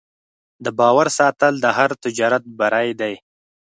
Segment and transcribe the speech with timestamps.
[0.63, 3.13] د باور ساتل د هر تجارت بری دی.